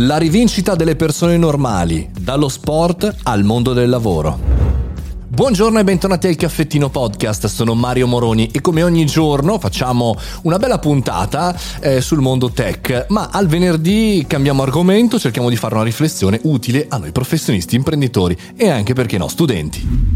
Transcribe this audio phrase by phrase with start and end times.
[0.00, 4.38] La rivincita delle persone normali, dallo sport al mondo del lavoro.
[5.26, 10.58] Buongiorno e bentornati al Caffettino Podcast, sono Mario Moroni e come ogni giorno facciamo una
[10.58, 15.84] bella puntata eh, sul mondo tech, ma al venerdì cambiamo argomento, cerchiamo di fare una
[15.84, 20.15] riflessione utile a noi professionisti, imprenditori e anche perché no, studenti.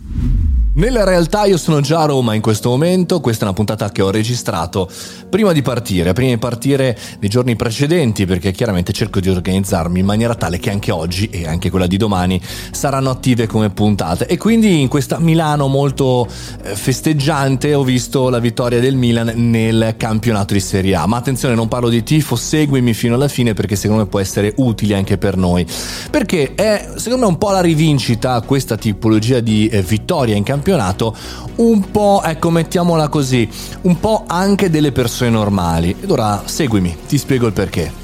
[0.81, 4.01] Nella realtà io sono già a Roma in questo momento, questa è una puntata che
[4.01, 4.89] ho registrato
[5.29, 10.05] prima di partire, prima di partire nei giorni precedenti perché chiaramente cerco di organizzarmi in
[10.07, 12.41] maniera tale che anche oggi e anche quella di domani
[12.71, 14.25] saranno attive come puntate.
[14.25, 16.27] E quindi in questa Milano molto
[16.63, 21.53] eh, festeggiante ho visto la vittoria del Milan nel campionato di Serie A, ma attenzione
[21.53, 25.19] non parlo di tifo, seguimi fino alla fine perché secondo me può essere utile anche
[25.19, 25.63] per noi,
[26.09, 30.69] perché è secondo me un po' la rivincita questa tipologia di eh, vittoria in campionato
[30.71, 31.15] campionato
[31.57, 33.47] un po', ecco mettiamola così,
[33.81, 35.95] un po' anche delle persone normali.
[35.99, 38.00] Ed ora seguimi, ti spiego il perché.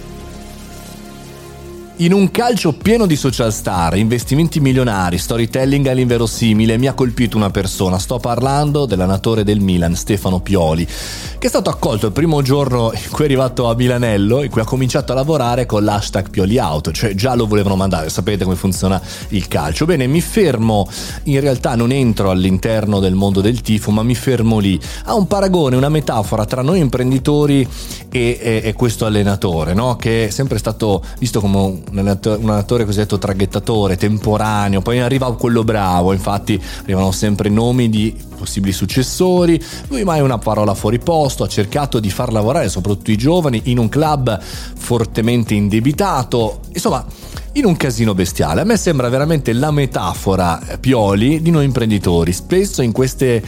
[2.00, 7.50] In un calcio pieno di social star, investimenti milionari, storytelling all'inverosimile, mi ha colpito una
[7.50, 7.98] persona.
[7.98, 13.10] Sto parlando dell'anatore del Milan, Stefano Pioli, che è stato accolto il primo giorno in
[13.10, 16.92] cui è arrivato a Milanello, in cui ha cominciato a lavorare con l'hashtag Pioli Out,
[16.92, 19.86] cioè già lo volevano mandare, sapete come funziona il calcio.
[19.86, 20.88] Bene, mi fermo,
[21.24, 24.80] in realtà non entro all'interno del mondo del tifo, ma mi fermo lì.
[25.06, 27.68] Ha un paragone, una metafora tra noi imprenditori
[28.12, 29.96] e, e, e questo allenatore, no?
[29.96, 35.64] che è sempre stato visto come un un allenatore cosiddetto traghettatore, temporaneo, poi arriva quello
[35.64, 41.48] bravo, infatti arrivano sempre nomi di possibili successori, lui mai una parola fuori posto, ha
[41.48, 47.06] cercato di far lavorare soprattutto i giovani in un club fortemente indebitato, insomma
[47.54, 48.62] in un casino bestiale.
[48.62, 53.44] A me sembra veramente la metafora eh, Pioli di noi imprenditori, spesso in, queste,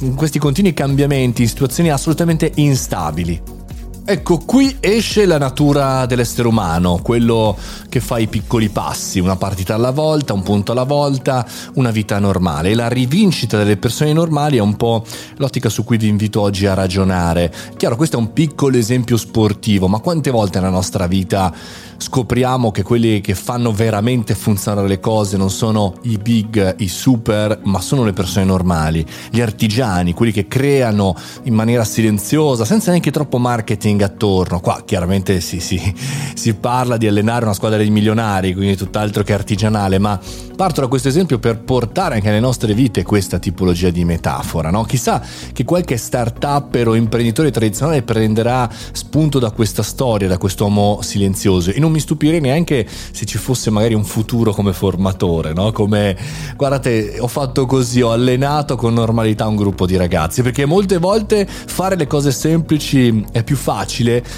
[0.00, 3.61] in questi continui cambiamenti, in situazioni assolutamente instabili.
[4.04, 7.56] Ecco, qui esce la natura dell'essere umano, quello
[7.88, 12.18] che fa i piccoli passi, una partita alla volta, un punto alla volta, una vita
[12.18, 12.70] normale.
[12.70, 15.04] E la rivincita delle persone normali è un po'
[15.36, 17.54] l'ottica su cui vi invito oggi a ragionare.
[17.76, 21.54] Chiaro, questo è un piccolo esempio sportivo, ma quante volte nella nostra vita
[22.02, 27.60] scopriamo che quelli che fanno veramente funzionare le cose non sono i big, i super,
[27.62, 31.14] ma sono le persone normali, gli artigiani, quelli che creano
[31.44, 34.60] in maniera silenziosa, senza neanche troppo marketing attorno.
[34.60, 35.94] Qua chiaramente si, si,
[36.34, 40.18] si parla di allenare una squadra di milionari, quindi tutt'altro che artigianale, ma
[40.56, 44.70] parto da questo esempio per portare anche nelle nostre vite questa tipologia di metafora.
[44.70, 44.84] No?
[44.84, 45.20] Chissà
[45.52, 51.72] che qualche start-up o imprenditore tradizionale prenderà spunto da questa storia, da questo uomo silenzioso.
[51.74, 55.72] In un mi stupirei neanche se ci fosse magari un futuro come formatore, no?
[55.72, 56.16] Come,
[56.56, 61.46] guardate, ho fatto così, ho allenato con normalità un gruppo di ragazzi, perché molte volte
[61.46, 63.81] fare le cose semplici è più facile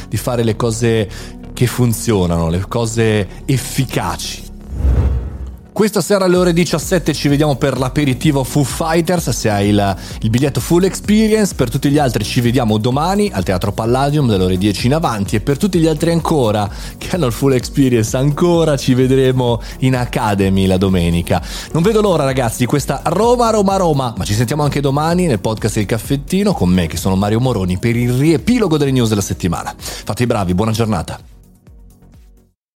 [0.08, 1.08] di fare le cose
[1.52, 4.53] che funzionano, le cose efficaci.
[5.74, 10.30] Questa sera alle ore 17 ci vediamo per l'aperitivo Foo Fighters, se hai il, il,
[10.30, 14.56] biglietto full experience, per tutti gli altri ci vediamo domani al Teatro Palladium dalle ore
[14.56, 18.76] 10 in avanti e per tutti gli altri ancora che hanno il full experience ancora
[18.76, 21.42] ci vedremo in Academy la domenica.
[21.72, 25.40] Non vedo l'ora ragazzi di questa Roma Roma Roma, ma ci sentiamo anche domani nel
[25.40, 29.20] podcast del caffettino con me che sono Mario Moroni per il riepilogo delle news della
[29.20, 29.74] settimana.
[29.76, 31.33] Fate i bravi, buona giornata.